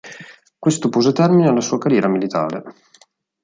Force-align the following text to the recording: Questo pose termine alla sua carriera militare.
Questo 0.57 0.89
pose 0.89 1.11
termine 1.11 1.47
alla 1.47 1.61
sua 1.61 1.77
carriera 1.77 2.07
militare. 2.07 2.63